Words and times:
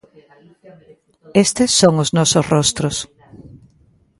Estes 1.45 1.69
son 1.79 1.93
os 2.03 2.09
nosos 2.17 2.45
rostros. 2.53 2.95